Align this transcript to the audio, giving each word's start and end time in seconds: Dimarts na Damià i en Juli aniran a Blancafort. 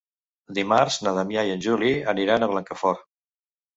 Dimarts 0.57 0.95
na 1.07 1.13
Damià 1.19 1.43
i 1.49 1.53
en 1.57 1.63
Juli 1.67 1.93
aniran 2.15 2.47
a 2.47 2.51
Blancafort. 2.55 3.09